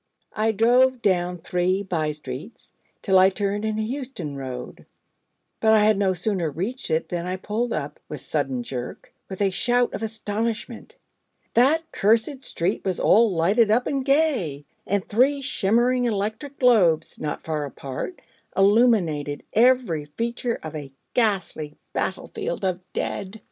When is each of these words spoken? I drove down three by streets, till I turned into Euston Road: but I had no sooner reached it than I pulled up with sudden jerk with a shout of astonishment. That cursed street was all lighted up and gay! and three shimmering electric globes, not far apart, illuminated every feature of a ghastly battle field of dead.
I 0.33 0.51
drove 0.51 1.03
down 1.03 1.37
three 1.37 1.83
by 1.83 2.11
streets, 2.13 2.73
till 3.03 3.19
I 3.19 3.29
turned 3.29 3.63
into 3.65 3.83
Euston 3.83 4.35
Road: 4.35 4.87
but 5.59 5.73
I 5.73 5.83
had 5.85 5.95
no 5.99 6.13
sooner 6.15 6.49
reached 6.49 6.89
it 6.89 7.09
than 7.09 7.27
I 7.27 7.35
pulled 7.35 7.71
up 7.71 7.99
with 8.09 8.19
sudden 8.19 8.63
jerk 8.63 9.13
with 9.29 9.43
a 9.43 9.51
shout 9.51 9.93
of 9.93 10.01
astonishment. 10.01 10.95
That 11.53 11.83
cursed 11.91 12.41
street 12.41 12.83
was 12.83 12.99
all 12.99 13.31
lighted 13.35 13.69
up 13.69 13.85
and 13.85 14.03
gay! 14.03 14.65
and 14.87 15.05
three 15.05 15.39
shimmering 15.39 16.05
electric 16.05 16.57
globes, 16.57 17.19
not 17.19 17.43
far 17.43 17.63
apart, 17.65 18.23
illuminated 18.57 19.43
every 19.53 20.05
feature 20.05 20.57
of 20.63 20.75
a 20.75 20.91
ghastly 21.13 21.77
battle 21.93 22.31
field 22.33 22.65
of 22.65 22.79
dead. 22.93 23.39